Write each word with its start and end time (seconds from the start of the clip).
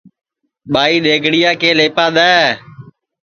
ٻائی 0.73 0.97
دؔیگڑِیا 1.05 1.51
کے 1.61 1.69
لیپا 1.77 2.05
دؔے 2.15 2.39